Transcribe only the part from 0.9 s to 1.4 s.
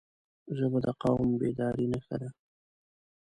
قوم